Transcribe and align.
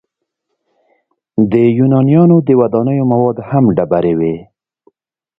د 1.51 1.53
یونانیانو 1.77 2.37
د 2.47 2.49
ودانیو 2.61 3.09
مواد 3.11 3.37
هم 3.49 3.63
ډبرې 3.77 4.13
وې. 4.19 4.35